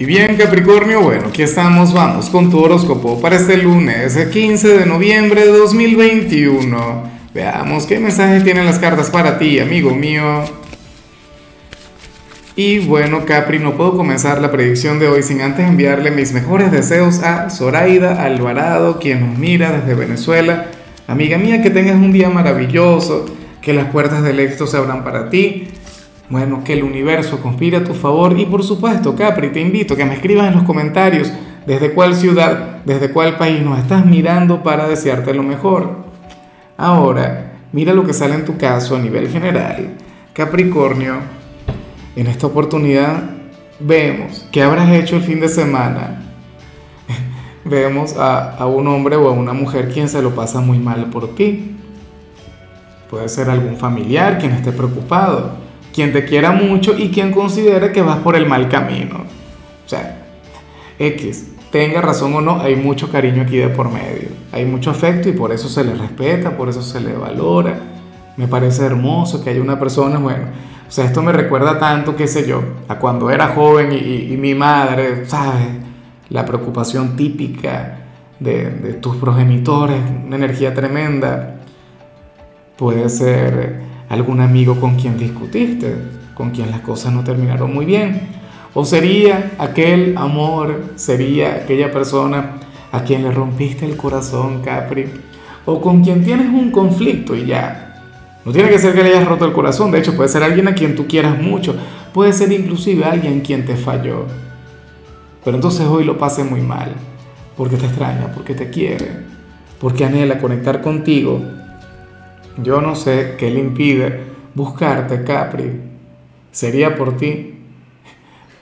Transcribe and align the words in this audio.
Y 0.00 0.04
bien 0.04 0.36
Capricornio, 0.36 1.02
bueno, 1.02 1.26
aquí 1.26 1.42
estamos, 1.42 1.92
vamos 1.92 2.30
con 2.30 2.50
tu 2.50 2.60
horóscopo 2.60 3.20
para 3.20 3.34
este 3.34 3.56
lunes 3.56 4.16
15 4.16 4.78
de 4.78 4.86
noviembre 4.86 5.44
de 5.44 5.50
2021. 5.50 7.02
Veamos 7.34 7.84
qué 7.84 7.98
mensaje 7.98 8.40
tienen 8.42 8.64
las 8.64 8.78
cartas 8.78 9.10
para 9.10 9.40
ti, 9.40 9.58
amigo 9.58 9.90
mío. 9.90 10.44
Y 12.54 12.78
bueno, 12.78 13.26
Capri, 13.26 13.58
no 13.58 13.76
puedo 13.76 13.96
comenzar 13.96 14.40
la 14.40 14.52
predicción 14.52 15.00
de 15.00 15.08
hoy 15.08 15.24
sin 15.24 15.40
antes 15.40 15.66
enviarle 15.66 16.12
mis 16.12 16.32
mejores 16.32 16.70
deseos 16.70 17.24
a 17.24 17.50
Zoraida 17.50 18.22
Alvarado, 18.24 19.00
quien 19.00 19.26
nos 19.26 19.36
mira 19.36 19.72
desde 19.72 19.94
Venezuela. 19.94 20.66
Amiga 21.08 21.38
mía, 21.38 21.60
que 21.60 21.70
tengas 21.70 21.96
un 21.96 22.12
día 22.12 22.30
maravilloso, 22.30 23.26
que 23.60 23.72
las 23.72 23.86
puertas 23.86 24.22
del 24.22 24.38
éxito 24.38 24.68
se 24.68 24.76
abran 24.76 25.02
para 25.02 25.28
ti 25.28 25.66
bueno, 26.30 26.62
que 26.62 26.74
el 26.74 26.82
universo 26.82 27.40
conspire 27.40 27.78
a 27.78 27.84
tu 27.84 27.94
favor 27.94 28.38
y 28.38 28.44
por 28.44 28.62
supuesto, 28.62 29.16
Capri, 29.16 29.48
te 29.48 29.60
invito 29.60 29.94
a 29.94 29.96
que 29.96 30.04
me 30.04 30.14
escribas 30.14 30.48
en 30.48 30.54
los 30.54 30.64
comentarios 30.64 31.32
desde 31.66 31.92
cuál 31.92 32.14
ciudad, 32.14 32.82
desde 32.84 33.10
cuál 33.10 33.36
país 33.36 33.62
nos 33.62 33.78
estás 33.78 34.04
mirando 34.04 34.62
para 34.62 34.86
desearte 34.88 35.32
lo 35.32 35.42
mejor. 35.42 36.04
Ahora, 36.76 37.52
mira 37.72 37.94
lo 37.94 38.04
que 38.04 38.12
sale 38.12 38.34
en 38.34 38.44
tu 38.44 38.58
caso 38.58 38.96
a 38.96 38.98
nivel 38.98 39.28
general. 39.28 39.96
Capricornio, 40.34 41.16
en 42.14 42.26
esta 42.26 42.46
oportunidad 42.46 43.22
vemos 43.80 44.46
que 44.52 44.62
habrás 44.62 44.90
hecho 44.90 45.16
el 45.16 45.22
fin 45.22 45.40
de 45.40 45.48
semana. 45.48 46.22
vemos 47.64 48.16
a, 48.18 48.66
un 48.66 48.86
hombre 48.86 49.16
o 49.16 49.28
a 49.28 49.32
una 49.32 49.54
mujer 49.54 49.90
quien 49.90 50.10
se 50.10 50.20
lo 50.20 50.34
pasa 50.34 50.60
muy 50.60 50.78
mal 50.78 51.06
por 51.06 51.34
ti. 51.34 51.76
Puede 53.08 53.30
ser 53.30 53.48
algún 53.48 53.76
familiar 53.76 54.38
quien 54.38 54.52
esté 54.52 54.72
preocupado 54.72 55.67
quien 55.98 56.12
te 56.12 56.24
quiera 56.24 56.52
mucho 56.52 56.96
y 56.96 57.08
quien 57.08 57.32
considere 57.32 57.90
que 57.90 58.02
vas 58.02 58.18
por 58.18 58.36
el 58.36 58.46
mal 58.46 58.68
camino. 58.68 59.16
O 59.84 59.88
sea, 59.88 60.28
X, 60.96 61.54
tenga 61.72 62.00
razón 62.00 62.32
o 62.34 62.40
no, 62.40 62.60
hay 62.60 62.76
mucho 62.76 63.10
cariño 63.10 63.42
aquí 63.42 63.56
de 63.56 63.68
por 63.68 63.90
medio. 63.90 64.28
Hay 64.52 64.64
mucho 64.64 64.92
afecto 64.92 65.28
y 65.28 65.32
por 65.32 65.50
eso 65.50 65.68
se 65.68 65.82
le 65.82 65.96
respeta, 65.96 66.56
por 66.56 66.68
eso 66.68 66.82
se 66.82 67.00
le 67.00 67.14
valora. 67.14 67.80
Me 68.36 68.46
parece 68.46 68.86
hermoso 68.86 69.42
que 69.42 69.50
haya 69.50 69.60
una 69.60 69.80
persona, 69.80 70.20
bueno, 70.20 70.44
o 70.86 70.90
sea, 70.92 71.04
esto 71.04 71.20
me 71.20 71.32
recuerda 71.32 71.80
tanto, 71.80 72.14
qué 72.14 72.28
sé 72.28 72.46
yo, 72.46 72.62
a 72.86 73.00
cuando 73.00 73.28
era 73.28 73.48
joven 73.48 73.90
y, 73.92 74.36
mi 74.36 74.54
madre, 74.54 75.26
¿sabes? 75.26 75.66
La 76.28 76.44
preocupación 76.44 77.16
típica 77.16 78.04
de, 78.38 78.70
de 78.70 78.92
tus 78.92 79.16
progenitores, 79.16 79.98
una 80.24 80.36
energía 80.36 80.72
tremenda. 80.72 81.56
Puede 82.76 83.08
ser 83.08 83.87
algún 84.08 84.40
amigo 84.40 84.80
con 84.80 84.96
quien 84.96 85.18
discutiste, 85.18 85.94
con 86.34 86.50
quien 86.50 86.70
las 86.70 86.80
cosas 86.80 87.12
no 87.12 87.24
terminaron 87.24 87.72
muy 87.72 87.84
bien. 87.84 88.28
O 88.74 88.84
sería 88.84 89.52
aquel 89.58 90.16
amor, 90.16 90.84
sería 90.96 91.56
aquella 91.56 91.90
persona 91.90 92.56
a 92.92 93.02
quien 93.02 93.22
le 93.22 93.30
rompiste 93.30 93.84
el 93.84 93.96
corazón, 93.96 94.62
Capri, 94.62 95.06
o 95.66 95.80
con 95.80 96.02
quien 96.02 96.24
tienes 96.24 96.46
un 96.46 96.70
conflicto 96.70 97.34
y 97.34 97.46
ya. 97.46 97.84
No 98.44 98.52
tiene 98.52 98.70
que 98.70 98.78
ser 98.78 98.94
que 98.94 99.02
le 99.02 99.10
hayas 99.10 99.28
roto 99.28 99.44
el 99.44 99.52
corazón, 99.52 99.90
de 99.90 99.98
hecho 99.98 100.16
puede 100.16 100.28
ser 100.28 100.42
alguien 100.42 100.68
a 100.68 100.74
quien 100.74 100.94
tú 100.94 101.06
quieras 101.06 101.40
mucho, 101.40 101.74
puede 102.14 102.32
ser 102.32 102.50
inclusive 102.52 103.04
alguien 103.04 103.40
quien 103.40 103.66
te 103.66 103.76
falló. 103.76 104.26
Pero 105.44 105.56
entonces 105.56 105.86
hoy 105.86 106.04
lo 106.04 106.16
pase 106.16 106.44
muy 106.44 106.60
mal, 106.60 106.92
porque 107.56 107.76
te 107.76 107.86
extraña, 107.86 108.32
porque 108.34 108.54
te 108.54 108.70
quiere, 108.70 109.10
porque 109.80 110.04
anhela 110.04 110.38
conectar 110.38 110.80
contigo 110.80 111.42
yo 112.62 112.80
no 112.80 112.94
sé 112.94 113.34
qué 113.38 113.50
le 113.50 113.60
impide 113.60 114.20
buscarte, 114.54 115.24
Capri. 115.24 115.70
¿Sería 116.50 116.96
por 116.96 117.16
ti? 117.16 117.54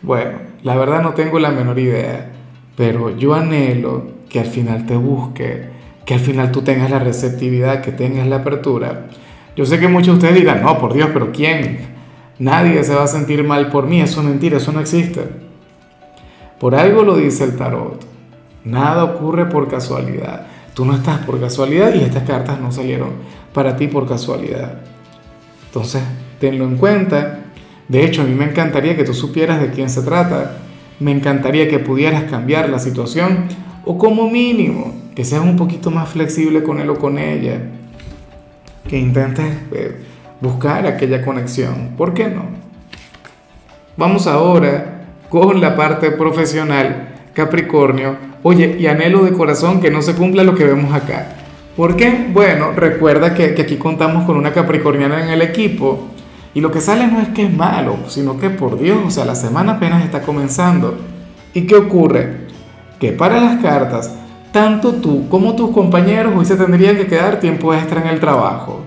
Bueno, 0.03 0.39
la 0.63 0.77
verdad 0.77 1.03
no 1.03 1.15
tengo 1.15 1.39
la 1.39 1.51
menor 1.51 1.79
idea, 1.79 2.31
pero 2.77 3.17
yo 3.17 3.35
anhelo 3.35 4.05
que 4.29 4.41
al 4.41 4.47
final 4.47 4.87
te 4.87 4.97
busque, 4.97 5.71
que 6.05 6.15
al 6.15 6.21
final 6.21 6.53
tú 6.53 6.63
tengas 6.63 6.91
la 6.91 6.99
receptividad, 6.99 7.81
que 7.81 7.93
tengas 7.93 8.27
la 8.27 8.37
apertura. 8.37 9.07
Yo 9.57 9.65
sé 9.65 9.81
que 9.81 9.89
muchos 9.89 10.09
de 10.09 10.13
ustedes 10.15 10.35
dirán, 10.35 10.63
no, 10.63 10.79
por 10.79 10.93
Dios, 10.93 11.09
pero 11.13 11.33
¿quién? 11.33 11.79
Nadie 12.39 12.85
se 12.85 12.95
va 12.95 13.05
a 13.05 13.09
sentir 13.09 13.43
mal 13.43 13.71
por 13.71 13.87
mí, 13.87 14.01
eso 14.01 14.21
es 14.21 14.27
mentira, 14.27 14.59
eso 14.59 14.73
no 14.73 14.81
existe. 14.81 15.23
Por 16.61 16.75
algo 16.75 17.03
lo 17.03 17.17
dice 17.17 17.45
el 17.45 17.57
tarot. 17.57 18.05
Nada 18.65 19.05
ocurre 19.05 19.47
por 19.47 19.69
casualidad. 19.69 20.47
Tú 20.75 20.85
no 20.85 20.95
estás 20.95 21.21
por 21.21 21.41
casualidad 21.41 21.95
y 21.95 22.01
estas 22.01 22.25
cartas 22.25 22.61
no 22.61 22.71
salieron 22.71 23.11
para 23.57 23.75
ti 23.75 23.87
por 23.87 24.07
casualidad. 24.07 24.75
Entonces, 25.69 26.03
tenlo 26.39 26.67
en 26.67 26.77
cuenta. 26.77 27.39
De 27.89 28.05
hecho, 28.05 28.21
a 28.21 28.27
mí 28.27 28.35
me 28.35 28.45
encantaría 28.45 28.95
que 28.99 29.03
tú 29.03 29.15
supieras 29.15 29.63
de 29.63 29.71
quién 29.71 29.89
se 29.89 30.03
trata. 30.03 30.59
Me 31.01 31.11
encantaría 31.11 31.67
que 31.67 31.79
pudieras 31.79 32.25
cambiar 32.25 32.69
la 32.69 32.79
situación 32.79 33.47
o 33.87 33.97
como 33.97 34.29
mínimo 34.29 34.95
que 35.15 35.25
seas 35.25 35.41
un 35.41 35.57
poquito 35.57 35.91
más 35.91 36.11
flexible 36.11 36.63
con 36.63 36.81
él 36.81 36.91
o 36.91 36.97
con 36.97 37.17
ella. 37.17 37.63
Que 38.87 38.99
intentes 38.99 39.47
eh, 39.73 40.03
buscar 40.43 40.87
aquella 40.87 41.25
conexión. 41.25 41.95
¿Por 41.97 42.13
qué 42.13 42.29
no? 42.29 42.45
Vamos 43.97 44.27
ahora 44.27 45.07
con 45.31 45.63
la 45.63 45.75
parte 45.75 46.11
profesional 46.11 47.15
Capricornio, 47.33 48.19
oye, 48.43 48.77
y 48.79 48.87
anhelo 48.87 49.25
de 49.25 49.33
corazón 49.33 49.81
que 49.81 49.91
no 49.91 50.03
se 50.03 50.15
cumpla 50.15 50.45
lo 50.45 50.55
que 50.55 50.65
vemos 50.65 50.93
acá. 50.93 51.46
¿Por 51.77 51.95
qué? 51.97 52.29
Bueno, 52.33 52.73
recuerda 52.73 53.35
que, 53.35 53.55
aquí 53.61 53.77
contamos 53.77 54.25
con 54.25 54.37
una 54.37 54.53
capricorniana 54.53 55.23
en 55.23 55.29
el 55.29 55.43
equipo 55.43 56.07
y 56.55 56.61
lo 56.63 56.71
que 56.71 56.81
sale 56.81 57.07
no 57.07 57.21
es 57.21 57.29
que 57.29 57.45
es 57.45 57.53
malo, 57.53 57.99
sino 58.09 58.39
que 58.39 58.49
por 58.49 58.79
Dios, 58.79 58.99
o 59.07 59.11
sea, 59.11 59.27
la 59.27 59.35
semana 59.35 59.73
apenas 59.73 60.03
está 60.03 60.23
comenzando. 60.23 60.97
¿Y 61.53 61.67
qué 61.67 61.75
ocurre? 61.75 62.47
Que 62.99 63.13
para 63.13 63.39
las 63.43 63.61
cartas, 63.61 64.11
tanto 64.53 64.95
tú 64.95 65.29
como 65.29 65.55
tus 65.55 65.71
compañeros 65.71 66.33
hoy 66.35 66.47
se 66.47 66.57
tendrían 66.57 66.97
que 66.97 67.07
quedar 67.07 67.41
tiempo 67.41 67.75
extra 67.75 68.01
en 68.01 68.09
el 68.09 68.21
trabajo. 68.21 68.81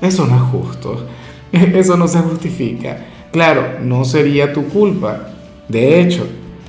Eso 0.00 0.24
no 0.24 0.36
es 0.36 0.42
justo, 0.42 1.06
eso 1.52 1.96
no 1.96 2.06
se 2.06 2.20
justifica. 2.20 2.98
Claro, 3.32 3.80
no 3.82 4.04
sería 4.04 4.52
tu 4.52 4.68
culpa. 4.68 5.30
De 5.66 6.00
hecho, 6.00 6.24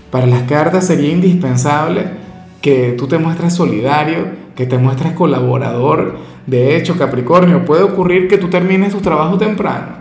para 0.10 0.26
las 0.26 0.44
cartas 0.44 0.88
sería 0.88 1.12
indispensable 1.12 2.08
que 2.60 2.96
tú 2.98 3.08
te 3.08 3.20
muestres 3.20 3.54
solidario, 3.54 4.49
que 4.60 4.66
te 4.66 4.78
muestres 4.78 5.14
colaborador. 5.14 6.18
De 6.46 6.76
hecho, 6.76 6.98
Capricornio, 6.98 7.64
puede 7.64 7.84
ocurrir 7.84 8.28
que 8.28 8.38
tú 8.38 8.50
termines 8.50 8.92
tu 8.92 9.00
trabajo 9.00 9.38
temprano, 9.38 10.00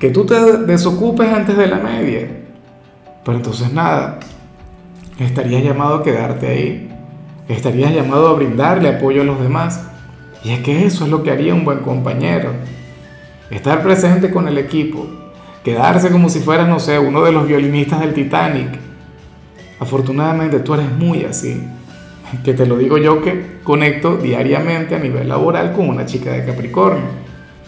que 0.00 0.10
tú 0.10 0.26
te 0.26 0.34
desocupes 0.64 1.32
antes 1.32 1.56
de 1.56 1.68
la 1.68 1.76
media. 1.76 2.28
Pero 3.24 3.36
entonces 3.36 3.72
nada, 3.72 4.18
estarías 5.20 5.62
llamado 5.62 5.94
a 5.94 6.02
quedarte 6.02 6.48
ahí, 6.48 6.90
estarías 7.48 7.94
llamado 7.94 8.26
a 8.26 8.32
brindarle 8.32 8.88
apoyo 8.88 9.22
a 9.22 9.24
los 9.24 9.40
demás. 9.40 9.86
Y 10.42 10.50
es 10.50 10.64
que 10.64 10.84
eso 10.84 11.04
es 11.04 11.10
lo 11.12 11.22
que 11.22 11.30
haría 11.30 11.54
un 11.54 11.64
buen 11.64 11.78
compañero. 11.78 12.50
Estar 13.52 13.84
presente 13.84 14.32
con 14.32 14.48
el 14.48 14.58
equipo, 14.58 15.06
quedarse 15.62 16.10
como 16.10 16.28
si 16.28 16.40
fueras, 16.40 16.68
no 16.68 16.80
sé, 16.80 16.98
uno 16.98 17.22
de 17.22 17.30
los 17.30 17.46
violinistas 17.46 18.00
del 18.00 18.14
Titanic 18.14 18.80
Afortunadamente 19.78 20.58
tú 20.58 20.74
eres 20.74 20.90
muy 20.90 21.22
así, 21.24 21.62
que 22.44 22.54
te 22.54 22.66
lo 22.66 22.76
digo 22.76 22.98
yo 22.98 23.22
que 23.22 23.58
conecto 23.62 24.16
diariamente 24.16 24.94
a 24.94 24.98
nivel 24.98 25.28
laboral 25.28 25.72
con 25.72 25.88
una 25.88 26.06
chica 26.06 26.32
de 26.32 26.44
Capricornio, 26.44 27.04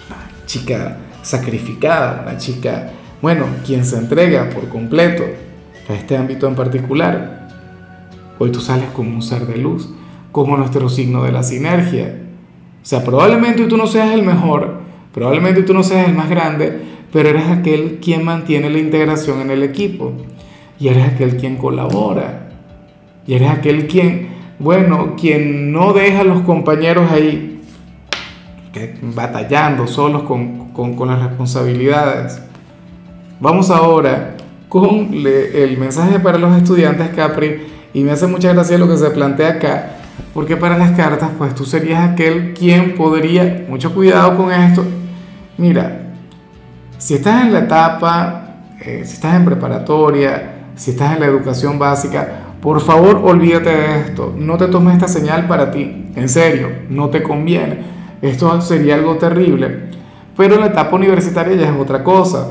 una 0.09 0.47
chica 0.47 0.99
sacrificada, 1.23 2.23
una 2.23 2.37
chica, 2.39 2.91
bueno, 3.23 3.47
quien 3.65 3.85
se 3.85 3.97
entrega 3.97 4.49
por 4.51 4.69
completo 4.69 5.25
a 5.89 5.95
este 5.95 6.17
ámbito 6.17 6.49
en 6.49 6.55
particular. 6.55 7.49
Hoy 8.39 8.51
tú 8.51 8.61
sales 8.61 8.91
como 8.93 9.15
un 9.15 9.23
ser 9.23 9.47
de 9.47 9.59
luz, 9.59 9.91
como 10.33 10.57
nuestro 10.57 10.89
signo 10.89 11.25
de 11.25 11.33
la 11.33 11.43
sinergia. 11.43 12.23
O 12.83 12.87
sea, 12.87 13.05
probablemente 13.05 13.67
tú 13.67 13.77
no 13.77 13.87
seas 13.87 14.13
el 14.13 14.23
mejor, 14.23 14.81
probablemente 15.13 15.63
tú 15.63 15.75
no 15.75 15.83
seas 15.83 16.09
el 16.09 16.15
más 16.15 16.29
grande, 16.29 16.81
pero 17.13 17.29
eres 17.29 17.49
aquel 17.49 17.99
quien 18.01 18.25
mantiene 18.25 18.71
la 18.71 18.79
integración 18.79 19.41
en 19.41 19.51
el 19.51 19.63
equipo 19.63 20.13
y 20.79 20.89
eres 20.89 21.09
aquel 21.09 21.37
quien 21.37 21.57
colabora, 21.57 22.51
y 23.27 23.35
eres 23.35 23.50
aquel 23.50 23.88
quien, 23.88 24.29
bueno, 24.58 25.14
quien 25.16 25.72
no 25.72 25.93
deja 25.93 26.20
a 26.20 26.25
los 26.25 26.43
compañeros 26.43 27.10
ahí 27.10 27.58
batallando 29.14 29.87
solos 29.87 30.22
con, 30.22 30.72
con, 30.72 31.08
las 31.08 31.22
responsabilidades. 31.22 32.40
Vamos 33.40 33.70
ahora 33.70 34.37
con 34.69 35.10
el 35.12 35.76
mensaje 35.78 36.20
para 36.20 36.38
los 36.38 36.56
estudiantes 36.56 37.08
Capri 37.10 37.66
y 37.94 38.02
me 38.05 38.12
hace 38.12 38.26
mucha 38.26 38.52
gracia 38.52 38.78
lo 38.78 38.88
que 38.88 38.96
se 38.96 39.10
plantea 39.10 39.49
acá, 39.49 39.96
porque 40.34 40.56
para 40.56 40.76
las 40.76 40.93
cartas, 40.93 41.31
pues 41.38 41.55
tú 41.55 41.64
serías 41.64 42.10
aquel 42.10 42.52
quien 42.55 42.94
podría, 42.94 43.64
mucho 43.69 43.94
cuidado 43.94 44.37
con 44.37 44.52
esto, 44.52 44.84
mira, 45.56 46.12
si 46.99 47.14
estás 47.14 47.44
en 47.44 47.52
la 47.52 47.60
etapa, 47.60 48.56
eh, 48.81 49.02
si 49.05 49.14
estás 49.14 49.34
en 49.37 49.44
preparatoria, 49.44 50.66
si 50.76 50.90
estás 50.90 51.14
en 51.14 51.20
la 51.20 51.26
educación 51.26 51.78
básica, 51.78 52.48
por 52.60 52.81
favor 52.81 53.20
olvídate 53.25 53.70
de 53.70 54.00
esto, 54.00 54.34
no 54.37 54.56
te 54.56 54.66
tomes 54.66 54.94
esta 54.94 55.08
señal 55.08 55.46
para 55.46 55.70
ti, 55.70 56.06
en 56.14 56.28
serio, 56.28 56.69
no 56.88 57.08
te 57.08 57.22
conviene. 57.22 57.99
Esto 58.20 58.60
sería 58.60 58.96
algo 58.96 59.16
terrible. 59.16 59.88
Pero 60.37 60.55
en 60.55 60.60
la 60.60 60.66
etapa 60.69 60.96
universitaria 60.96 61.56
ya 61.56 61.69
es 61.69 61.81
otra 61.81 62.02
cosa. 62.02 62.50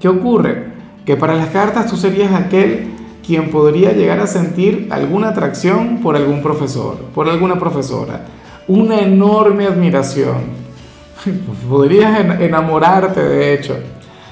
¿Qué 0.00 0.08
ocurre? 0.08 0.66
Que 1.04 1.16
para 1.16 1.34
las 1.34 1.48
cartas 1.48 1.86
tú 1.86 1.96
serías 1.96 2.32
aquel 2.32 2.88
quien 3.26 3.50
podría 3.50 3.92
llegar 3.92 4.20
a 4.20 4.26
sentir 4.26 4.88
alguna 4.90 5.30
atracción 5.30 5.98
por 5.98 6.16
algún 6.16 6.42
profesor, 6.42 6.96
por 7.14 7.28
alguna 7.28 7.58
profesora, 7.58 8.24
una 8.68 9.00
enorme 9.00 9.66
admiración. 9.66 10.66
Podrías 11.68 12.40
enamorarte, 12.40 13.22
de 13.22 13.54
hecho. 13.54 13.76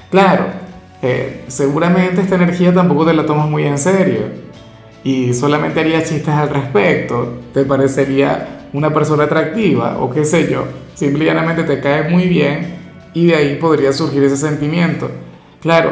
Claro, 0.09 0.45
eh, 1.01 1.43
seguramente 1.47 2.21
esta 2.21 2.35
energía 2.35 2.73
tampoco 2.73 3.05
te 3.05 3.13
la 3.13 3.25
tomas 3.25 3.49
muy 3.49 3.63
en 3.63 3.77
serio 3.77 4.21
y 5.03 5.33
solamente 5.33 5.79
harías 5.79 6.09
chistes 6.09 6.33
al 6.33 6.49
respecto, 6.49 7.41
te 7.53 7.63
parecería 7.63 8.67
una 8.73 8.93
persona 8.93 9.25
atractiva 9.25 9.97
o 9.99 10.09
qué 10.09 10.25
sé 10.25 10.51
yo, 10.51 10.65
simplemente 10.95 11.63
te 11.63 11.79
cae 11.79 12.09
muy 12.09 12.27
bien 12.27 12.75
y 13.13 13.27
de 13.27 13.35
ahí 13.35 13.55
podría 13.55 13.93
surgir 13.93 14.23
ese 14.23 14.37
sentimiento. 14.37 15.09
Claro, 15.61 15.91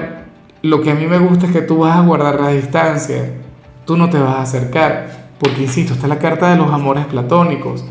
lo 0.64 0.82
que 0.82 0.92
a 0.92 0.96
mí 0.96 1.06
me 1.08 1.20
gusta 1.20 1.46
es 1.46 1.52
que 1.52 1.62
tú 1.62 1.80
vas 1.80 1.98
a 1.98 2.02
guardar 2.02 2.40
la 2.40 2.50
distancia, 2.50 3.34
tú 3.86 3.98
no 3.98 4.10
te 4.10 4.18
vas 4.18 4.36
a 4.38 4.42
acercar, 4.42 5.30
porque 5.40 5.62
insisto, 5.62 5.94
está 5.94 6.08
la 6.08 6.20
carta 6.20 6.50
de 6.50 6.58
los 6.58 6.72
amores 6.72 7.06
platónicos. 7.06 7.86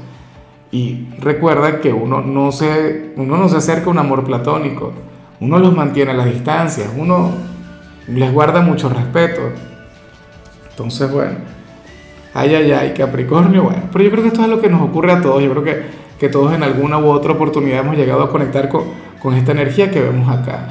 Y 0.70 1.08
recuerda 1.18 1.80
que 1.80 1.92
uno 1.92 2.22
no 2.22 2.50
se, 2.50 3.12
uno 3.16 3.36
no 3.36 3.48
se 3.48 3.58
acerca 3.58 3.86
a 3.86 3.90
un 3.90 3.98
amor 3.98 4.24
platónico, 4.24 4.92
uno 5.42 5.58
los 5.58 5.74
mantiene 5.74 6.12
a 6.12 6.14
las 6.14 6.26
distancias, 6.26 6.88
uno 6.96 7.32
les 8.06 8.32
guarda 8.32 8.60
mucho 8.60 8.88
respeto. 8.88 9.40
Entonces, 10.70 11.10
bueno, 11.10 11.32
ay, 12.32 12.54
ay, 12.54 12.70
ay, 12.70 12.94
Capricornio, 12.96 13.64
bueno, 13.64 13.82
pero 13.92 14.04
yo 14.04 14.10
creo 14.12 14.22
que 14.22 14.28
esto 14.28 14.42
es 14.42 14.48
lo 14.48 14.60
que 14.60 14.68
nos 14.68 14.80
ocurre 14.80 15.10
a 15.10 15.20
todos, 15.20 15.42
yo 15.42 15.50
creo 15.50 15.64
que, 15.64 15.82
que 16.20 16.28
todos 16.28 16.54
en 16.54 16.62
alguna 16.62 16.98
u 16.98 17.08
otra 17.08 17.32
oportunidad 17.32 17.80
hemos 17.80 17.96
llegado 17.96 18.22
a 18.22 18.30
conectar 18.30 18.68
con, 18.68 18.84
con 19.20 19.34
esta 19.34 19.50
energía 19.50 19.90
que 19.90 20.00
vemos 20.00 20.28
acá. 20.28 20.68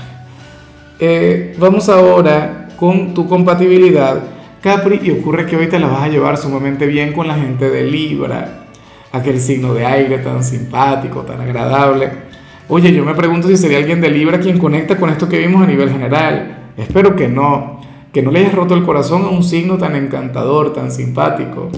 Eh, 0.99 1.53
vamos 1.59 1.89
ahora 1.89 2.69
con 2.77 3.13
tu 3.13 3.27
compatibilidad, 3.27 4.23
Capri, 4.61 5.01
y 5.03 5.11
ocurre 5.11 5.47
que 5.47 5.57
hoy 5.57 5.67
te 5.67 5.79
la 5.79 5.87
vas 5.87 6.03
a 6.03 6.07
llevar 6.07 6.37
sumamente 6.37 6.85
bien 6.87 7.11
con 7.11 7.27
la 7.27 7.35
gente 7.35 7.69
de 7.69 7.83
Libra, 7.83 8.67
aquel 9.11 9.41
signo 9.41 9.73
de 9.73 9.85
aire 9.85 10.19
tan 10.19 10.41
simpático, 10.45 11.23
tan 11.23 11.41
agradable. 11.41 12.30
Oye, 12.73 12.93
yo 12.93 13.03
me 13.03 13.13
pregunto 13.15 13.49
si 13.49 13.57
sería 13.57 13.79
alguien 13.79 13.99
de 13.99 14.09
Libra 14.09 14.39
quien 14.39 14.57
conecta 14.57 14.95
con 14.95 15.09
esto 15.09 15.27
que 15.27 15.39
vimos 15.39 15.61
a 15.61 15.67
nivel 15.67 15.89
general. 15.89 16.69
Espero 16.77 17.17
que 17.17 17.27
no, 17.27 17.81
que 18.13 18.21
no 18.21 18.31
le 18.31 18.39
hayas 18.39 18.53
roto 18.53 18.75
el 18.75 18.83
corazón 18.83 19.23
a 19.25 19.27
un 19.27 19.43
signo 19.43 19.77
tan 19.77 19.93
encantador, 19.97 20.71
tan 20.71 20.89
simpático, 20.89 21.69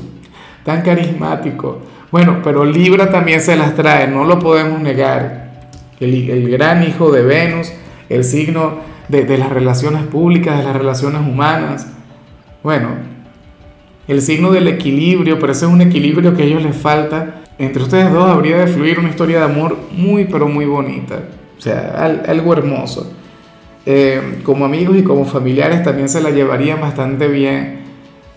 tan 0.64 0.84
carismático. 0.84 1.80
Bueno, 2.12 2.42
pero 2.44 2.64
Libra 2.64 3.10
también 3.10 3.42
se 3.42 3.56
las 3.56 3.74
trae, 3.74 4.08
no 4.08 4.24
lo 4.24 4.38
podemos 4.38 4.82
negar 4.82 5.72
el, 6.00 6.52
gran 6.52 6.84
hijo 6.84 7.12
de 7.12 7.24
Venus, 7.24 7.74
el 8.08 8.24
signo 8.24 8.76
de, 9.08 9.36
las 9.36 9.50
relaciones 9.50 10.04
públicas, 10.04 10.60
de 10.60 10.64
las 10.64 10.76
relaciones 10.76 11.22
humanas. 11.22 11.88
Bueno, 12.62 12.90
el 14.08 14.22
signo 14.22 14.52
del 14.52 14.68
equilibrio, 14.68 15.40
pero 15.40 15.54
ese 15.54 15.66
es 15.66 15.72
un 15.72 15.82
equilibrio 15.82 16.36
que 16.36 16.44
a 16.44 16.46
ellos 16.46 16.62
les 16.62 16.78
falta. 16.78 17.43
Entre 17.58 17.84
ustedes 17.84 18.12
dos 18.12 18.30
habría 18.30 18.58
de 18.58 18.68
fluir 18.68 19.00
una 19.00 19.10
historia 19.10 19.40
de 19.40 19.46
amor 19.46 19.78
muy, 19.92 20.26
pero 20.26 20.48
muy 20.48 20.66
bonita. 20.66 21.20
O 21.58 21.62
sea, 21.62 22.22
algo 22.28 22.54
hermoso. 22.54 23.12
Eh, 23.86 24.40
como 24.44 24.66
amigos 24.66 24.98
y 24.98 25.04
como 25.04 25.26
familiares 25.26 25.84
también 25.84 26.10
se 26.10 26.22
la 26.22 26.32
llevarían 26.32 26.82
bastante 26.82 27.28
bien. 27.28 27.84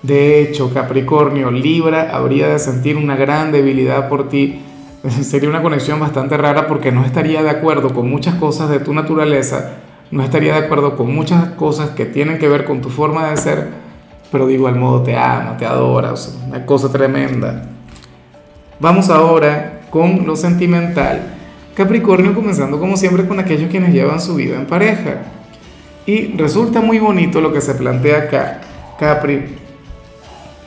De 0.02 0.40
hecho, 0.40 0.72
Capricornio, 0.72 1.50
Libra 1.50 2.10
habría 2.12 2.48
de 2.48 2.58
sentir 2.58 2.96
una 2.96 3.16
gran 3.16 3.52
debilidad 3.52 4.08
por 4.08 4.28
ti 4.28 4.60
sería 5.22 5.48
una 5.48 5.62
conexión 5.62 6.00
bastante 6.00 6.36
rara 6.36 6.66
porque 6.66 6.92
no 6.92 7.04
estaría 7.04 7.42
de 7.42 7.50
acuerdo 7.50 7.90
con 7.94 8.10
muchas 8.10 8.34
cosas 8.34 8.70
de 8.70 8.80
tu 8.80 8.92
naturaleza, 8.92 9.78
no 10.10 10.22
estaría 10.22 10.54
de 10.54 10.66
acuerdo 10.66 10.96
con 10.96 11.14
muchas 11.14 11.50
cosas 11.50 11.90
que 11.90 12.06
tienen 12.06 12.38
que 12.38 12.48
ver 12.48 12.64
con 12.64 12.80
tu 12.80 12.90
forma 12.90 13.30
de 13.30 13.36
ser, 13.36 13.68
pero 14.32 14.46
de 14.46 14.54
igual 14.54 14.76
modo 14.76 15.02
te 15.02 15.16
ama, 15.16 15.56
te 15.56 15.66
adora, 15.66 16.12
o 16.12 16.16
sea, 16.16 16.34
una 16.46 16.66
cosa 16.66 16.90
tremenda. 16.90 17.70
Vamos 18.78 19.08
ahora 19.08 19.80
con 19.90 20.26
lo 20.26 20.36
sentimental. 20.36 21.34
Capricornio 21.74 22.34
comenzando 22.34 22.78
como 22.78 22.96
siempre 22.96 23.26
con 23.26 23.38
aquellos 23.38 23.70
quienes 23.70 23.92
llevan 23.92 24.20
su 24.20 24.34
vida 24.34 24.56
en 24.56 24.66
pareja. 24.66 25.22
Y 26.04 26.36
resulta 26.36 26.80
muy 26.80 26.98
bonito 26.98 27.40
lo 27.40 27.52
que 27.52 27.60
se 27.60 27.74
plantea 27.74 28.18
acá, 28.18 28.60
Capri, 28.98 29.56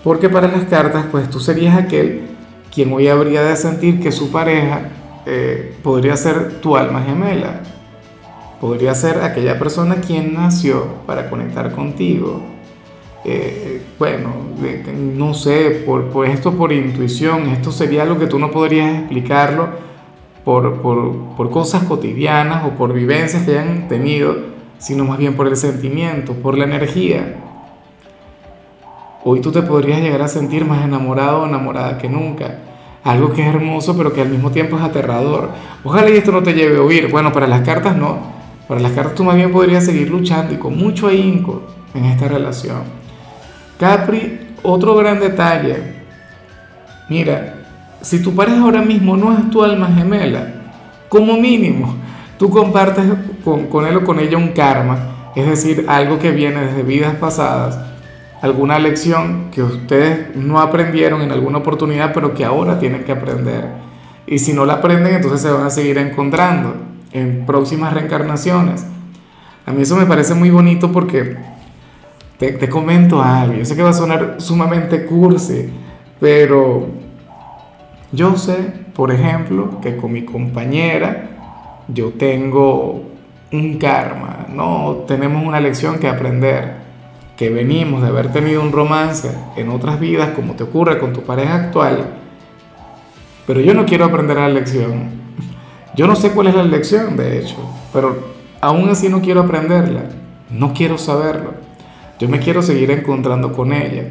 porque 0.03 0.27
para 0.27 0.47
las 0.47 0.65
cartas 0.65 1.05
pues 1.11 1.29
tú 1.29 1.39
serías 1.39 1.77
aquel 1.77 2.27
quien 2.73 2.91
hoy 2.91 3.07
habría 3.07 3.43
de 3.43 3.55
sentir 3.55 4.01
que 4.01 4.11
su 4.11 4.31
pareja 4.31 4.89
eh, 5.25 5.75
podría 5.81 6.17
ser 6.17 6.59
tu 6.61 6.75
alma 6.75 7.03
gemela, 7.03 7.61
podría 8.59 8.93
ser 8.95 9.21
aquella 9.21 9.57
persona 9.57 9.95
quien 9.95 10.33
nació 10.33 10.87
para 11.05 11.29
conectar 11.29 11.71
contigo. 11.71 12.41
Eh, 13.25 13.81
bueno, 13.97 14.29
no 14.93 15.33
sé, 15.33 15.83
por, 15.85 16.05
por, 16.09 16.25
esto 16.25 16.53
por 16.53 16.71
intuición, 16.71 17.47
esto 17.49 17.71
sería 17.71 18.03
algo 18.03 18.17
que 18.17 18.27
tú 18.27 18.39
no 18.39 18.49
podrías 18.49 18.97
explicarlo 18.97 19.67
por, 20.45 20.81
por, 20.81 21.35
por 21.35 21.49
cosas 21.49 21.83
cotidianas 21.83 22.65
o 22.65 22.71
por 22.71 22.93
vivencias 22.93 23.43
que 23.43 23.51
hayan 23.51 23.87
tenido, 23.87 24.35
sino 24.77 25.03
más 25.03 25.17
bien 25.17 25.35
por 25.35 25.47
el 25.47 25.57
sentimiento, 25.57 26.33
por 26.33 26.57
la 26.57 26.63
energía. 26.63 27.35
Hoy 29.25 29.41
tú 29.41 29.51
te 29.51 29.61
podrías 29.61 30.01
llegar 30.01 30.21
a 30.21 30.29
sentir 30.29 30.63
más 30.63 30.83
enamorado 30.85 31.41
o 31.41 31.45
enamorada 31.45 31.97
que 31.97 32.07
nunca. 32.07 32.59
Algo 33.03 33.33
que 33.33 33.41
es 33.41 33.47
hermoso, 33.47 33.97
pero 33.97 34.13
que 34.13 34.21
al 34.21 34.29
mismo 34.29 34.51
tiempo 34.51 34.77
es 34.77 34.81
aterrador. 34.81 35.49
Ojalá 35.83 36.09
y 36.09 36.17
esto 36.17 36.31
no 36.31 36.41
te 36.41 36.53
lleve 36.53 36.77
a 36.77 36.81
huir. 36.81 37.09
Bueno, 37.11 37.33
para 37.33 37.47
las 37.47 37.61
cartas 37.61 37.97
no. 37.97 38.17
Para 38.67 38.79
las 38.79 38.93
cartas 38.93 39.15
tú 39.15 39.23
más 39.25 39.35
bien 39.35 39.51
podrías 39.51 39.83
seguir 39.83 40.09
luchando 40.09 40.53
y 40.53 40.57
con 40.57 40.77
mucho 40.77 41.07
ahínco 41.07 41.63
en 41.93 42.05
esta 42.05 42.27
relación. 42.27 42.98
Capri, 43.79 44.39
otro 44.61 44.95
gran 44.95 45.19
detalle. 45.19 45.77
Mira, 47.09 47.55
si 48.01 48.21
tu 48.21 48.35
pareja 48.35 48.61
ahora 48.61 48.81
mismo 48.81 49.17
no 49.17 49.35
es 49.35 49.49
tu 49.49 49.63
alma 49.63 49.87
gemela, 49.87 50.47
como 51.07 51.37
mínimo, 51.37 51.95
tú 52.37 52.49
compartes 52.49 53.05
con, 53.43 53.67
con 53.67 53.87
él 53.87 53.97
o 53.97 54.03
con 54.03 54.19
ella 54.19 54.37
un 54.37 54.49
karma, 54.49 55.31
es 55.35 55.47
decir, 55.47 55.85
algo 55.87 56.19
que 56.19 56.31
viene 56.31 56.65
desde 56.65 56.83
vidas 56.83 57.15
pasadas 57.15 57.79
alguna 58.41 58.79
lección 58.79 59.49
que 59.51 59.61
ustedes 59.61 60.35
no 60.35 60.59
aprendieron 60.59 61.21
en 61.21 61.31
alguna 61.31 61.57
oportunidad, 61.59 62.13
pero 62.13 62.33
que 62.33 62.45
ahora 62.45 62.79
tienen 62.79 63.03
que 63.03 63.11
aprender. 63.11 63.65
Y 64.27 64.39
si 64.39 64.53
no 64.53 64.65
la 64.65 64.73
aprenden, 64.73 65.15
entonces 65.15 65.41
se 65.41 65.51
van 65.51 65.65
a 65.65 65.69
seguir 65.69 65.97
encontrando 65.97 66.75
en 67.11 67.45
próximas 67.45 67.93
reencarnaciones. 67.93 68.85
A 69.65 69.71
mí 69.71 69.81
eso 69.81 69.95
me 69.95 70.05
parece 70.05 70.35
muy 70.35 70.49
bonito 70.49 70.91
porque 70.91 71.37
te, 72.39 72.53
te 72.53 72.67
comento 72.67 73.21
algo. 73.21 73.53
Yo 73.53 73.65
sé 73.65 73.75
que 73.75 73.83
va 73.83 73.89
a 73.89 73.93
sonar 73.93 74.35
sumamente 74.39 75.05
cursi, 75.05 75.69
pero 76.19 76.87
yo 78.11 78.35
sé, 78.37 78.73
por 78.95 79.11
ejemplo, 79.11 79.79
que 79.81 79.95
con 79.95 80.11
mi 80.11 80.23
compañera 80.23 81.29
yo 81.87 82.13
tengo 82.13 83.03
un 83.51 83.77
karma, 83.77 84.47
¿no? 84.49 85.03
Tenemos 85.07 85.45
una 85.45 85.59
lección 85.59 85.99
que 85.99 86.07
aprender 86.07 86.79
que 87.35 87.49
venimos 87.49 88.01
de 88.01 88.09
haber 88.09 88.31
tenido 88.31 88.61
un 88.61 88.71
romance 88.71 89.31
en 89.55 89.69
otras 89.69 89.99
vidas, 89.99 90.31
como 90.35 90.55
te 90.55 90.63
ocurre 90.63 90.99
con 90.99 91.13
tu 91.13 91.21
pareja 91.23 91.55
actual, 91.55 92.05
pero 93.47 93.61
yo 93.61 93.73
no 93.73 93.85
quiero 93.85 94.05
aprender 94.05 94.37
la 94.37 94.49
lección. 94.49 95.19
Yo 95.95 96.05
no 96.05 96.15
sé 96.15 96.31
cuál 96.31 96.47
es 96.47 96.55
la 96.55 96.63
lección, 96.63 97.15
de 97.15 97.39
hecho, 97.39 97.55
pero 97.93 98.17
aún 98.59 98.89
así 98.89 99.09
no 99.09 99.21
quiero 99.21 99.41
aprenderla, 99.41 100.01
no 100.49 100.73
quiero 100.73 100.97
saberlo. 100.97 101.68
Yo 102.19 102.27
me 102.27 102.39
quiero 102.39 102.61
seguir 102.61 102.91
encontrando 102.91 103.53
con 103.53 103.71
ella 103.71 104.03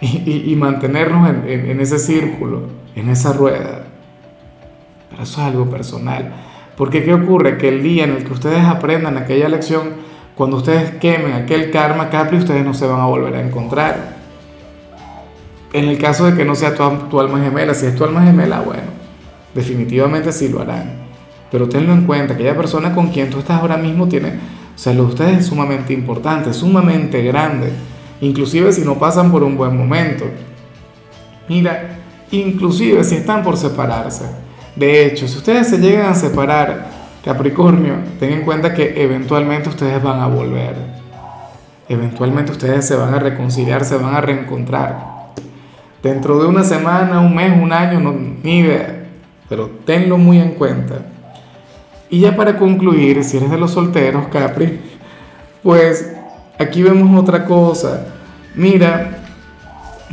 y, 0.00 0.54
mantenernos 0.54 1.28
en, 1.28 1.80
ese 1.80 1.98
círculo, 1.98 2.62
en 2.94 3.08
esa 3.08 3.32
rueda. 3.32 3.84
Pero 5.10 5.22
eso 5.22 5.40
es 5.40 5.46
algo 5.46 5.68
personal. 5.70 6.34
Porque 6.76 7.02
¿qué 7.02 7.14
ocurre? 7.14 7.58
Que 7.58 7.68
el 7.68 7.82
día 7.82 8.04
en 8.04 8.10
el 8.10 8.24
que 8.24 8.32
ustedes 8.32 8.64
aprendan 8.64 9.16
aquella 9.16 9.48
lección, 9.48 9.94
cuando 10.36 10.58
ustedes 10.58 10.92
quemen 11.00 11.32
aquel 11.32 11.70
karma 11.70 12.10
Capri, 12.10 12.38
ustedes 12.38 12.64
no 12.64 12.74
se 12.74 12.86
van 12.86 13.00
a 13.00 13.06
volver 13.06 13.34
a 13.34 13.40
encontrar. 13.40 14.18
En 15.72 15.88
el 15.88 15.98
caso 15.98 16.26
de 16.26 16.36
que 16.36 16.44
no 16.44 16.54
sea 16.54 16.74
tu, 16.74 17.18
alma 17.20 17.40
gemela, 17.40 17.74
si 17.74 17.86
es 17.86 17.94
tu 17.94 18.04
alma 18.04 18.22
gemela, 18.22 18.60
bueno, 18.60 18.90
definitivamente 19.54 20.32
sí 20.32 20.48
lo 20.48 20.60
harán. 20.60 21.08
Pero 21.50 21.68
tenlo 21.68 21.92
en 21.92 22.04
cuenta, 22.04 22.34
aquella 22.34 22.56
persona 22.56 22.94
con 22.94 23.08
quien 23.08 23.30
tú 23.30 23.40
estás 23.40 23.60
ahora 23.60 23.76
mismo 23.78 24.06
tiene, 24.06 24.34
sea, 24.78 24.94
lo 24.94 25.04
de 25.04 25.08
ustedes 25.08 25.38
es 25.38 25.46
sumamente 25.46 25.92
importante, 25.92 26.52
sumamente 26.52 27.22
grande, 27.22 27.72
inclusive 28.20 28.72
si 28.72 28.82
no 28.82 28.94
pasan 28.94 29.32
por 29.32 29.42
un 29.42 29.56
buen 29.56 29.76
momento. 29.76 30.24
Mira, 31.48 31.98
inclusive 32.30 33.02
si 33.02 33.16
están 33.16 33.42
por 33.42 33.56
separarse. 33.56 34.26
De 34.76 35.04
hecho, 35.06 35.26
si 35.26 35.36
ustedes 35.36 35.68
se 35.68 35.78
llegan 35.78 36.12
a 36.12 36.14
separar, 36.14 36.86
Capricornio, 37.24 37.94
ten 38.20 38.32
en 38.32 38.42
cuenta 38.44 38.72
que 38.72 39.02
eventualmente 39.02 39.68
ustedes 39.68 40.00
van 40.00 40.20
a 40.20 40.28
volver. 40.28 40.76
Eventualmente 41.88 42.52
ustedes 42.52 42.86
se 42.86 42.94
van 42.94 43.12
a 43.14 43.18
reconciliar, 43.18 43.84
se 43.84 43.96
van 43.96 44.14
a 44.14 44.20
reencontrar. 44.20 45.32
Dentro 46.02 46.38
de 46.38 46.46
una 46.46 46.62
semana, 46.62 47.18
un 47.20 47.34
mes, 47.34 47.52
un 47.60 47.72
año, 47.72 47.98
no, 47.98 48.12
ni 48.12 48.58
idea. 48.58 49.08
Pero 49.48 49.68
tenlo 49.84 50.18
muy 50.18 50.38
en 50.38 50.52
cuenta. 50.52 51.02
Y 52.10 52.20
ya 52.20 52.36
para 52.36 52.56
concluir, 52.56 53.22
si 53.22 53.36
eres 53.36 53.50
de 53.50 53.58
los 53.58 53.72
solteros, 53.72 54.28
Capri, 54.28 54.80
pues 55.62 56.12
aquí 56.58 56.82
vemos 56.82 57.20
otra 57.20 57.44
cosa. 57.44 58.06
Mira, 58.54 59.18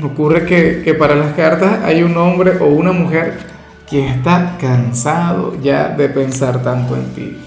ocurre 0.04 0.46
que, 0.46 0.82
que 0.84 0.94
para 0.94 1.16
las 1.16 1.34
cartas 1.34 1.84
hay 1.84 2.04
un 2.04 2.18
hombre 2.18 2.58
o 2.60 2.66
una 2.66 2.92
mujer 2.92 3.38
quien 3.90 4.08
está 4.08 4.58
cansado 4.60 5.56
ya 5.62 5.90
de 5.90 6.10
pensar 6.10 6.62
tanto 6.62 6.96
en 6.96 7.14
ti. 7.14 7.38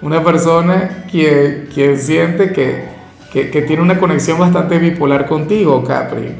Una 0.00 0.22
persona 0.22 1.04
quien, 1.10 1.68
quien 1.72 1.98
siente 1.98 2.52
que, 2.52 2.84
que, 3.32 3.50
que 3.50 3.62
tiene 3.62 3.82
una 3.82 3.98
conexión 3.98 4.38
bastante 4.38 4.78
bipolar 4.78 5.26
contigo, 5.26 5.82
Capri. 5.84 6.34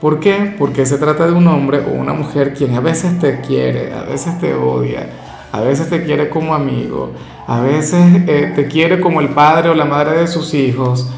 ¿Por 0.00 0.20
qué? 0.20 0.54
Porque 0.58 0.86
se 0.86 0.98
trata 0.98 1.26
de 1.26 1.32
un 1.32 1.46
hombre 1.48 1.80
o 1.80 1.90
una 1.90 2.12
mujer 2.12 2.54
quien 2.54 2.74
a 2.74 2.80
veces 2.80 3.18
te 3.18 3.40
quiere, 3.40 3.92
a 3.92 4.02
veces 4.02 4.38
te 4.38 4.54
odia, 4.54 5.08
a 5.52 5.60
veces 5.60 5.88
te 5.88 6.04
quiere 6.04 6.28
como 6.28 6.54
amigo, 6.54 7.12
a 7.46 7.60
veces 7.60 8.24
eh, 8.26 8.52
te 8.54 8.66
quiere 8.66 9.00
como 9.00 9.20
el 9.20 9.30
padre 9.30 9.70
o 9.70 9.74
la 9.74 9.84
madre 9.84 10.18
de 10.18 10.26
sus 10.26 10.54
hijos, 10.54 11.10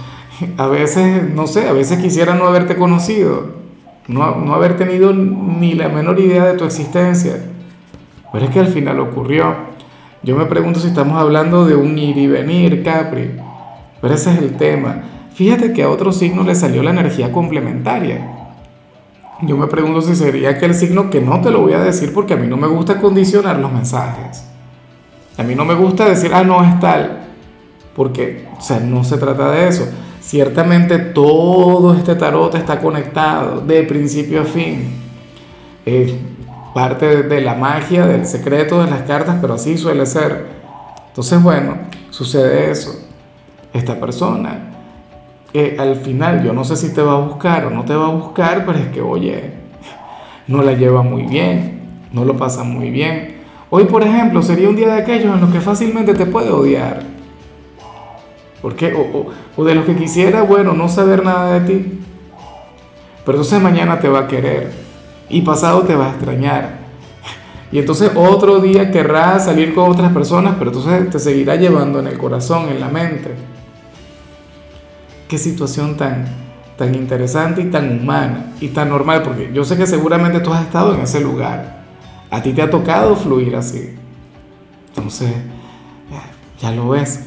a 0.57 0.67
veces, 0.67 1.29
no 1.35 1.47
sé, 1.47 1.69
a 1.69 1.73
veces 1.73 1.99
quisiera 1.99 2.35
no 2.35 2.47
haberte 2.47 2.77
conocido, 2.77 3.55
no, 4.09 4.37
no 4.37 4.55
haber 4.55 4.77
tenido 4.77 5.13
ni 5.13 5.75
la 5.75 5.89
menor 5.89 6.19
idea 6.19 6.45
de 6.47 6.57
tu 6.57 6.65
existencia. 6.65 7.37
Pero 8.33 8.45
es 8.45 8.51
que 8.51 8.61
al 8.61 8.69
final 8.69 9.01
ocurrió. 9.01 9.55
Yo 10.23 10.37
me 10.37 10.47
pregunto 10.47 10.81
si 10.81 10.89
estamos 10.89 11.19
hablando 11.19 11.65
de 11.65 11.75
un 11.75 11.99
ir 11.99 12.17
y 12.17 12.27
venir, 12.27 12.83
Capri. 12.83 13.33
Pero 14.01 14.15
ese 14.15 14.33
es 14.33 14.39
el 14.39 14.57
tema. 14.57 15.03
Fíjate 15.35 15.73
que 15.73 15.83
a 15.83 15.89
otro 15.89 16.13
signo 16.13 16.43
le 16.43 16.55
salió 16.55 16.83
la 16.83 16.91
energía 16.91 17.33
complementaria. 17.33 18.40
Yo 19.43 19.57
me 19.57 19.67
pregunto 19.69 20.03
si 20.03 20.15
sería 20.15 20.51
aquel 20.51 20.75
signo 20.75 21.09
que 21.09 21.21
no 21.21 21.41
te 21.41 21.51
lo 21.51 21.63
voy 21.63 21.73
a 21.73 21.81
decir 21.81 22.13
porque 22.13 22.35
a 22.35 22.37
mí 22.37 22.47
no 22.47 22.57
me 22.57 22.67
gusta 22.67 23.01
condicionar 23.01 23.59
los 23.59 23.73
mensajes. 23.73 24.45
A 25.39 25.43
mí 25.43 25.55
no 25.55 25.65
me 25.65 25.75
gusta 25.75 26.05
decir, 26.07 26.33
ah, 26.35 26.45
no 26.45 26.63
es 26.63 26.79
tal, 26.81 27.21
porque, 27.97 28.47
o 28.59 28.61
sea, 28.61 28.81
no 28.81 29.03
se 29.03 29.17
trata 29.17 29.51
de 29.51 29.69
eso. 29.69 29.89
Ciertamente 30.21 30.99
todo 30.99 31.95
este 31.95 32.15
tarot 32.15 32.55
está 32.55 32.79
conectado 32.79 33.63
de 33.63 33.83
principio 33.85 34.43
a 34.43 34.45
fin. 34.45 34.93
Es 35.87 36.13
parte 36.75 37.23
de 37.23 37.41
la 37.41 37.55
magia, 37.55 38.07
del 38.07 38.27
secreto 38.27 38.85
de 38.85 38.91
las 38.91 39.03
cartas, 39.03 39.39
pero 39.41 39.55
así 39.55 39.79
suele 39.79 40.05
ser. 40.05 40.47
Entonces, 41.09 41.43
bueno, 41.43 41.79
sucede 42.11 42.71
eso. 42.71 43.07
Esta 43.73 43.99
persona 43.99 44.70
al 45.79 45.97
final 45.97 46.45
yo 46.45 46.53
no 46.53 46.65
sé 46.65 46.77
si 46.77 46.95
te 46.95 47.03
va 47.03 47.15
a 47.15 47.21
buscar 47.21 47.67
o 47.67 47.71
no 47.71 47.85
te 47.85 47.95
va 47.95 48.07
a 48.07 48.11
buscar, 48.11 48.65
pero 48.65 48.79
es 48.79 48.87
que, 48.89 49.01
oye, 49.01 49.51
no 50.47 50.63
la 50.63 50.73
lleva 50.73 51.03
muy 51.03 51.23
bien, 51.23 51.81
no 52.13 52.25
lo 52.25 52.37
pasa 52.37 52.63
muy 52.63 52.91
bien. 52.91 53.41
Hoy, 53.71 53.85
por 53.85 54.03
ejemplo, 54.03 54.43
sería 54.43 54.69
un 54.69 54.77
día 54.77 54.95
de 54.95 55.01
aquellos 55.01 55.35
en 55.35 55.41
los 55.41 55.51
que 55.51 55.61
fácilmente 55.61 56.15
te 56.15 56.27
puede 56.27 56.51
odiar. 56.51 57.03
porque 58.61 58.93
O, 58.95 59.31
o, 59.57 59.65
de 59.65 59.75
los 59.75 59.85
que 59.85 59.97
quisiera, 59.97 60.43
bueno, 60.43 60.73
no 60.73 60.89
saber 60.89 61.25
nada 61.25 61.59
de 61.59 61.67
ti. 61.67 62.01
Pero 63.25 63.39
entonces 63.39 63.61
mañana 63.61 64.01
te 64.01 64.09
va 64.09 64.21
a 64.21 64.27
querer 64.27 64.73
y 65.29 65.43
pasado 65.43 65.83
te 65.83 65.95
va 65.95 66.07
a 66.07 66.11
extrañar. 66.11 66.81
Y 67.73 67.79
entonces 67.79 68.11
otro 68.17 68.59
día 68.59 68.91
querrá 68.91 69.39
salir 69.39 69.73
con 69.75 69.91
otras 69.91 70.13
personas, 70.13 70.57
pero 70.59 70.73
entonces 70.73 71.11
te 71.11 71.21
seguirá 71.21 71.55
llevando 71.55 72.01
en 72.01 72.09
el 72.09 72.19
corazón, 72.19 72.69
en 72.71 72.81
la 72.81 72.89
mente. 72.89 73.31
Qué 75.31 75.39
situación 75.39 75.97
tan, 75.97 76.27
tan 76.77 76.93
interesante 76.93 77.63
y 77.63 77.67
tan 77.67 78.01
humana 78.01 78.53
y 78.61 78.67
tan 78.71 78.89
normal, 78.89 79.23
porque 79.23 79.53
yo 79.55 79.63
sé 79.63 79.77
que 79.77 79.87
seguramente 79.87 80.41
tú 80.41 80.53
has 80.53 80.63
estado 80.63 80.93
en 80.93 81.03
ese 81.03 81.21
lugar. 81.21 81.85
A 82.33 82.43
ti 82.43 82.53
te 82.53 82.63
ha 82.63 82.69
tocado 82.69 83.15
fluir 83.15 83.55
así. 83.55 83.95
Entonces, 84.89 85.31
ya, 86.61 86.73
lo 86.73 86.89
ves. 86.89 87.27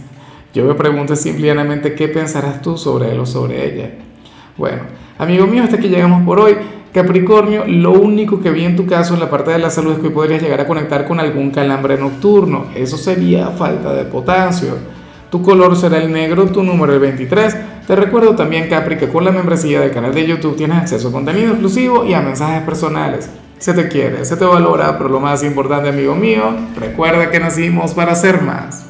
Yo 0.53 0.65
me 0.65 0.73
pregunto 0.73 1.15
simplemente 1.15 1.95
qué 1.95 2.09
pensarás 2.09 2.61
tú 2.61 2.77
sobre 2.77 3.13
él 3.13 3.21
o 3.21 3.25
sobre 3.25 3.73
ella. 3.73 3.91
Bueno, 4.57 4.81
amigo 5.17 5.47
mío, 5.47 5.63
hasta 5.63 5.77
aquí 5.77 5.87
llegamos 5.87 6.25
por 6.25 6.41
hoy. 6.41 6.57
Capricornio, 6.91 7.63
lo 7.65 7.91
único 7.93 8.41
que 8.41 8.51
vi 8.51 8.65
en 8.65 8.75
tu 8.75 8.85
caso 8.85 9.13
en 9.13 9.21
la 9.21 9.29
parte 9.29 9.51
de 9.51 9.59
la 9.59 9.69
salud 9.69 9.93
es 9.93 9.99
que 9.99 10.09
podrías 10.09 10.41
llegar 10.41 10.59
a 10.59 10.67
conectar 10.67 11.07
con 11.07 11.21
algún 11.21 11.51
calambre 11.51 11.97
nocturno. 11.97 12.65
Eso 12.75 12.97
sería 12.97 13.47
falta 13.51 13.93
de 13.93 14.03
potasio. 14.03 15.02
Tu 15.33 15.41
color 15.41 15.75
será 15.75 15.97
el 15.97 16.11
negro, 16.11 16.45
tu 16.45 16.61
número 16.61 16.93
el 16.93 16.99
23. 16.99 17.57
Te 17.87 17.95
recuerdo 17.95 18.35
también, 18.35 18.69
Capri, 18.69 18.97
que 18.97 19.09
con 19.09 19.25
la 19.25 19.31
membresía 19.31 19.81
del 19.81 19.89
canal 19.89 20.13
de 20.13 20.27
YouTube 20.27 20.55
tienes 20.55 20.77
acceso 20.77 21.07
a 21.07 21.11
contenido 21.11 21.53
exclusivo 21.53 22.05
y 22.05 22.13
a 22.13 22.21
mensajes 22.21 22.61
personales. 22.61 23.31
Se 23.57 23.73
te 23.73 23.87
quiere, 23.87 24.25
se 24.25 24.37
te 24.37 24.45
valora, 24.45 24.95
pero 24.95 25.09
lo 25.09 25.19
más 25.19 25.41
importante, 25.41 25.89
amigo 25.89 26.13
mío, 26.13 26.55
recuerda 26.79 27.31
que 27.31 27.39
nacimos 27.39 27.95
para 27.95 28.13
ser 28.13 28.43
más. 28.43 28.85